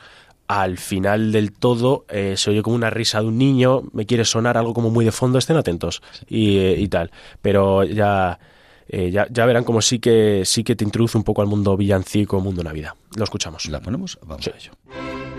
[0.60, 4.26] al final del todo eh, se oye como una risa de un niño, me quiere
[4.26, 7.10] sonar algo como muy de fondo, estén atentos y, eh, y tal.
[7.40, 8.38] Pero ya,
[8.86, 11.74] eh, ya, ya, verán como sí que, sí que te introduce un poco al mundo
[11.76, 12.92] villancico, mundo Navidad.
[13.16, 13.64] Lo escuchamos.
[13.66, 14.18] ¿La ponemos?
[14.26, 14.50] Vamos sí.
[14.50, 15.31] a ello.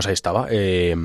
[0.00, 0.46] Pues ahí estaba.
[0.50, 0.96] Eh,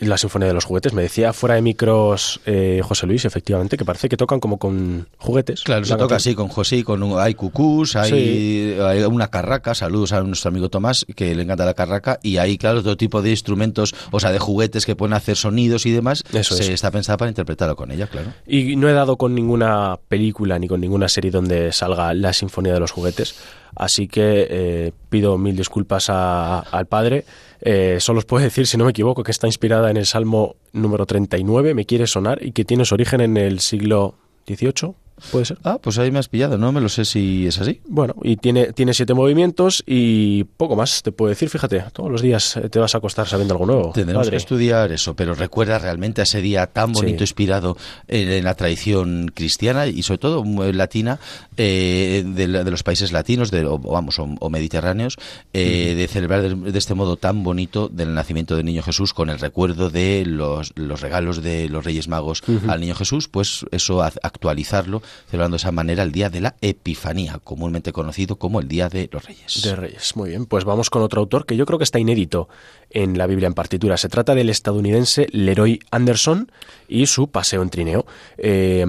[0.00, 0.92] la Sinfonía de los Juguetes.
[0.92, 5.06] Me decía fuera de micros eh, José Luis, efectivamente, que parece que tocan como con
[5.18, 5.62] juguetes.
[5.62, 8.76] Claro, se toca así con José, con un, hay cucús, hay, sí.
[8.80, 9.72] hay, una carraca.
[9.76, 12.18] Saludos a nuestro amigo Tomás, que le encanta la carraca.
[12.20, 15.86] Y hay, claro, todo tipo de instrumentos, o sea, de juguetes que pueden hacer sonidos
[15.86, 16.24] y demás.
[16.32, 16.70] Eso se es.
[16.70, 18.32] está pensada para interpretarlo con ella, claro.
[18.48, 22.74] Y no he dado con ninguna película ni con ninguna serie donde salga la Sinfonía
[22.74, 23.36] de los Juguetes.
[23.76, 27.24] Así que eh, pido mil disculpas a, al padre.
[27.60, 30.56] Eh, solo os puedo decir, si no me equivoco, que está inspirada en el Salmo
[30.72, 34.14] número 39, me quiere sonar, y que tiene su origen en el siglo
[34.46, 34.94] XVIII.
[35.30, 35.58] ¿Puede ser?
[35.64, 37.80] Ah, pues ahí me has pillado, no me lo sé si es así.
[37.86, 41.48] Bueno, y tiene, tiene siete movimientos y poco más te puedo decir.
[41.48, 43.92] Fíjate, todos los días te vas a acostar sabiendo algo nuevo.
[43.92, 44.30] Tendremos padre.
[44.30, 47.24] que estudiar eso, pero recuerda realmente a ese día tan bonito, Sí.
[47.24, 51.18] inspirado en, en la tradición cristiana y sobre todo eh, latina
[51.56, 55.16] eh, de, de los países latinos, de, o, vamos, o, o mediterráneos,
[55.52, 59.30] eh, de celebrar de, de este modo tan bonito del nacimiento del niño Jesús con
[59.30, 64.02] el recuerdo de los, los regalos de los Reyes Magos al niño Jesús, pues eso
[64.02, 68.88] actualizarlo, celebrando de esa manera el día de la Epifanía, comúnmente conocido como el Día
[68.88, 69.62] de los Reyes.
[69.62, 70.46] De Reyes, muy bien.
[70.46, 72.48] Pues vamos con otro autor que yo creo que está inédito
[72.90, 73.96] en la Biblia en partitura.
[73.96, 76.50] Se trata del estadounidense Leroy Anderson
[76.88, 78.06] y su paseo en trineo.
[78.36, 78.86] Eh,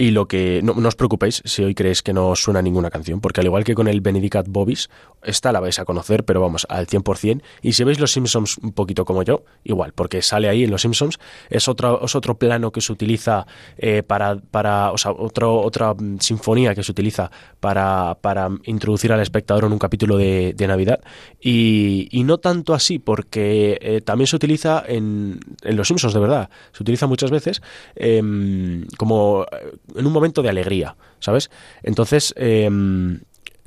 [0.00, 0.62] y lo que.
[0.62, 3.74] No, os preocupéis si hoy creéis que no suena ninguna canción, porque al igual que
[3.74, 4.88] con el Benedicat Bobis,
[5.22, 7.42] esta la vais a conocer, pero vamos, al 100%.
[7.60, 10.80] Y si veis los Simpsons un poquito como yo, igual, porque sale ahí en los
[10.80, 11.18] Simpsons,
[11.50, 13.46] es otro, es otro plano que se utiliza
[13.76, 14.90] eh, para, para.
[14.92, 17.30] O sea, otro, otra mm, sinfonía que se utiliza
[17.60, 21.00] para, para introducir al espectador en un capítulo de, de Navidad.
[21.42, 26.20] Y, y no tanto así, porque eh, también se utiliza en, en los Simpsons, de
[26.20, 26.48] verdad.
[26.72, 27.60] Se utiliza muchas veces
[27.96, 31.50] em, como eh, en un momento de alegría, ¿sabes?
[31.82, 32.34] Entonces.
[32.36, 33.20] em,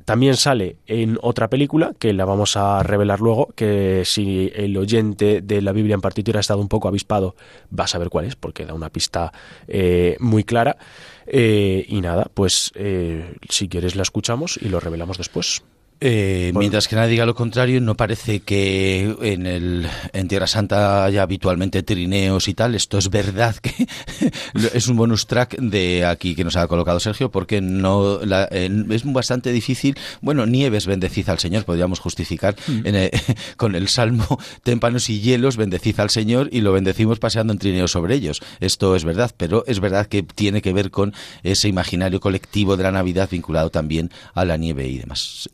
[0.05, 5.41] también sale en otra película, que la vamos a revelar luego, que si el oyente
[5.41, 7.36] de la Biblia en partitura ha estado un poco avispado,
[7.78, 9.32] va a saber cuál es, porque da una pista
[9.67, 10.78] eh, muy clara.
[11.26, 15.63] Eh, y nada, pues eh, si quieres la escuchamos y lo revelamos después.
[16.05, 21.05] Eh, mientras que nadie diga lo contrario, no parece que en, el, en Tierra Santa
[21.05, 22.75] haya habitualmente trineos y tal.
[22.75, 23.87] Esto es verdad que
[24.73, 29.53] es un bonus track de aquí que nos ha colocado Sergio, porque no es bastante
[29.53, 29.95] difícil.
[30.19, 32.81] Bueno, nieves bendecid al Señor, podríamos justificar mm.
[33.55, 37.91] con el salmo témpanos y hielos, bendecid al Señor y lo bendecimos paseando en trineos
[37.91, 38.41] sobre ellos.
[38.59, 42.83] Esto es verdad, pero es verdad que tiene que ver con ese imaginario colectivo de
[42.83, 45.49] la Navidad vinculado también a la nieve y demás.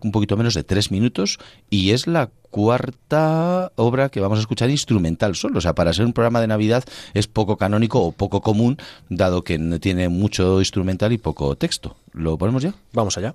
[0.00, 1.38] Un poquito menos de tres minutos
[1.70, 5.58] y es la cuarta obra que vamos a escuchar instrumental solo.
[5.58, 6.84] O sea, para ser un programa de Navidad
[7.14, 8.78] es poco canónico o poco común,
[9.08, 11.96] dado que tiene mucho instrumental y poco texto.
[12.12, 12.74] ¿Lo ponemos ya?
[12.92, 13.34] Vamos allá.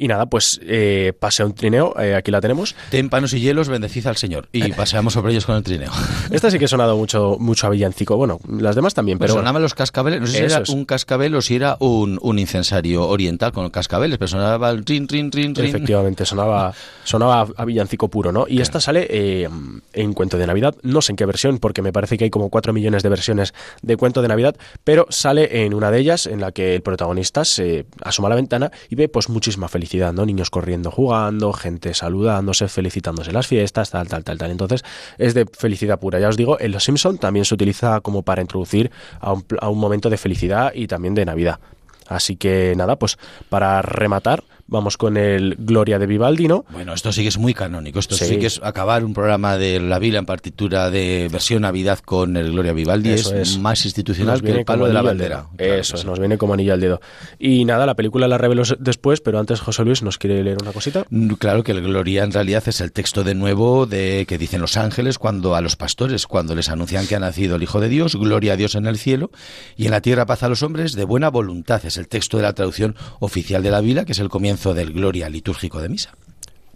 [0.00, 2.74] Y nada, pues eh, pasea un trineo, eh, aquí la tenemos.
[2.88, 4.48] Témpanos y hielos, bendecid al Señor.
[4.50, 5.92] Y paseamos sobre ellos con el trineo.
[6.30, 8.16] Esta sí que ha sonado mucho, mucho a villancico.
[8.16, 9.40] Bueno, las demás también, pues pero...
[9.40, 13.06] sonaban los cascabeles, no sé si era un cascabel o si era un, un, incensario
[13.06, 15.66] oriental con cascabeles, pero sonaba el rin, rin, rin, rin.
[15.66, 16.72] Efectivamente, sonaba,
[17.04, 18.46] sonaba a villancico puro, ¿no?
[18.48, 19.50] Y esta sale eh,
[19.92, 22.48] en Cuento de Navidad, no sé en qué versión, porque me parece que hay como
[22.48, 26.40] cuatro millones de versiones de Cuento de Navidad, pero sale en una de ellas en
[26.40, 30.50] la que el protagonista se asoma a la ventana y ve pues muchísima felicidad Niños
[30.50, 34.50] corriendo, jugando, gente saludándose, felicitándose en las fiestas, tal, tal, tal, tal.
[34.50, 34.84] Entonces
[35.18, 36.20] es de felicidad pura.
[36.20, 39.68] Ya os digo, en Los Simpson también se utiliza como para introducir a un, a
[39.68, 41.58] un momento de felicidad y también de Navidad.
[42.06, 43.18] Así que nada, pues
[43.48, 46.64] para rematar, vamos con el Gloria de Vivaldi, ¿no?
[46.70, 47.98] Bueno, esto sí que es muy canónico.
[47.98, 51.98] Esto sí, que es acabar un programa de la Biblia en partitura de versión Navidad
[51.98, 53.10] con el Gloria Vivaldi.
[53.10, 55.46] es, más institucional que el palo de la bandera.
[55.58, 57.00] Eso, nos viene como anillo al dedo.
[57.38, 60.72] Y nada, la película la reveló después, pero antes José Luis nos quiere leer una
[60.72, 61.04] cosita.
[61.10, 64.60] Mm, claro que el Gloria en realidad es el texto de nuevo de que dicen
[64.60, 67.88] los ángeles cuando a los pastores, cuando les anuncian que ha nacido el Hijo de
[67.88, 69.30] Dios, gloria a Dios en el cielo
[69.76, 71.84] y en la tierra paz a los hombres de buena voluntad.
[71.84, 74.92] Es el texto de la traducción oficial de la Biblia, que es el comienzo del
[74.92, 76.14] Gloria litúrgico de misa.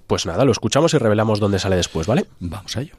[0.07, 2.26] Pues nada, lo escuchamos y revelamos dónde sale después, ¿vale?
[2.41, 2.95] Vamos a ello.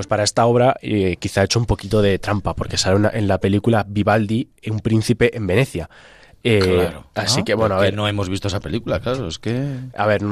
[0.00, 3.28] Pues para esta obra eh, quizá ha hecho un poquito de trampa, porque sale en
[3.28, 5.90] la película Vivaldi, un príncipe en Venecia.
[6.42, 9.74] Eh, claro, así que bueno, a ver, no hemos visto esa película, claro, es que
[9.94, 10.22] a ver,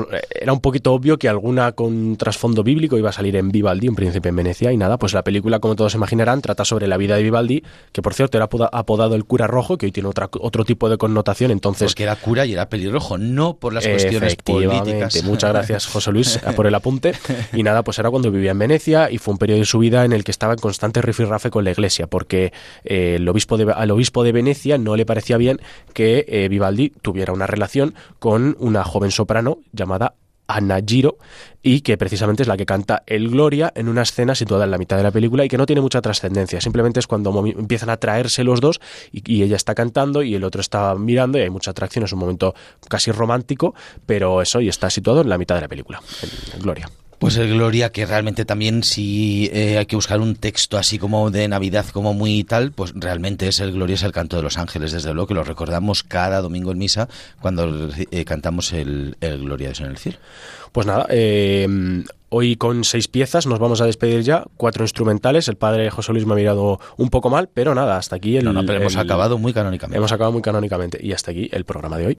[0.41, 3.95] era un poquito obvio que alguna con trasfondo bíblico iba a salir en Vivaldi, un
[3.95, 7.17] príncipe en Venecia y nada, pues la película como todos imaginarán trata sobre la vida
[7.17, 10.65] de Vivaldi, que por cierto era apodado el cura rojo, que hoy tiene otra, otro
[10.65, 15.23] tipo de connotación, entonces porque era cura y era pelirrojo, no por las cuestiones políticas.
[15.25, 17.13] Muchas gracias, José Luis, por el apunte.
[17.53, 20.05] Y nada, pues era cuando vivía en Venecia y fue un periodo de su vida
[20.05, 22.53] en el que estaba en constante rifirrafe con la iglesia, porque
[22.85, 25.61] eh, el obispo de, al obispo de Venecia no le parecía bien
[25.93, 30.15] que eh, Vivaldi tuviera una relación con una joven soprano llamada
[30.49, 31.19] Anna Giro
[31.63, 34.79] y que precisamente es la que canta el Gloria en una escena situada en la
[34.79, 36.61] mitad de la película y que no tiene mucha trascendencia.
[36.61, 38.81] Simplemente es cuando empiezan a traerse los dos
[39.13, 42.05] y, ella está cantando y el otro está mirando y hay mucha atracción.
[42.05, 42.55] Es un momento
[42.89, 43.75] casi romántico,
[44.07, 46.01] pero eso y está situado en la mitad de la película,
[46.55, 46.91] en Gloria.
[47.19, 51.33] Pues el Gloria, que realmente también si eh, hay que buscar un texto así como
[51.33, 54.57] de Navidad, como muy tal, pues realmente es el Gloria, es el canto de los
[54.57, 57.09] ángeles, desde luego que lo recordamos cada domingo en misa
[57.41, 60.19] cuando eh, cantamos el, Gloria de en el cielo.
[60.71, 61.67] Pues nada, eh,
[62.29, 66.25] hoy con seis piezas nos vamos a despedir ya, cuatro instrumentales, el padre José Luis
[66.25, 68.45] me ha mirado un poco mal, pero nada, hasta aquí el...
[68.45, 69.99] No, no, pero hemos acabado muy canónicamente.
[69.99, 72.19] Hemos acabado muy canónicamente y hasta aquí el programa de hoy.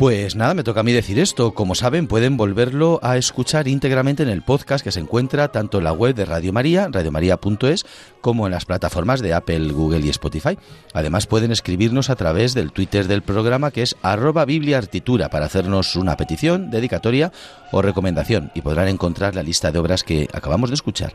[0.00, 1.52] Pues nada, me toca a mí decir esto.
[1.52, 5.84] Como saben, pueden volverlo a escuchar íntegramente en el podcast que se encuentra tanto en
[5.84, 7.84] la web de Radio María, radiomaria.es,
[8.22, 10.56] como en las plataformas de Apple, Google y Spotify.
[10.94, 15.94] Además, pueden escribirnos a través del Twitter del programa que es arroba bibliaartitura para hacernos
[15.96, 17.30] una petición, dedicatoria
[17.70, 21.12] o recomendación y podrán encontrar la lista de obras que acabamos de escuchar.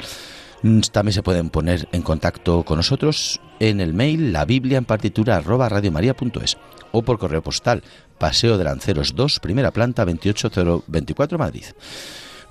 [0.61, 4.85] Mm, también se pueden poner en contacto con nosotros en el mail la biblia en
[4.85, 6.57] partitura arroba radiomaria.es
[6.91, 7.83] o por correo postal
[8.17, 11.65] Paseo de Lanceros 2, primera planta 28024 Madrid.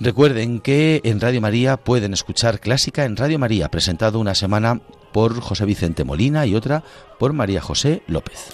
[0.01, 4.81] Recuerden que en Radio María pueden escuchar Clásica en Radio María, presentado una semana
[5.13, 6.83] por José Vicente Molina y otra
[7.19, 8.51] por María José López.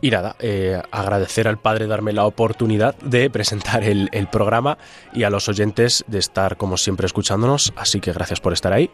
[0.00, 4.78] Y nada, eh, agradecer al padre darme la oportunidad de presentar el, el programa
[5.12, 8.90] y a los oyentes de estar como siempre escuchándonos, así que gracias por estar ahí.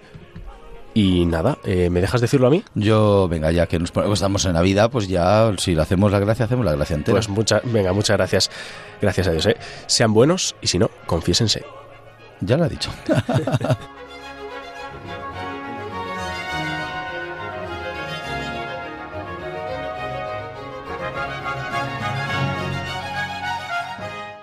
[0.94, 2.64] Y nada, eh, ¿me dejas decirlo a mí?
[2.74, 6.46] Yo, venga, ya que nos estamos en Navidad, pues ya, si le hacemos la gracia,
[6.46, 7.14] hacemos la gracia entera.
[7.14, 8.50] Pues mucha, venga, muchas gracias.
[9.00, 9.56] Gracias a Dios, ¿eh?
[9.86, 11.64] Sean buenos y si no, confiésense.
[12.40, 12.90] Ya lo ha dicho.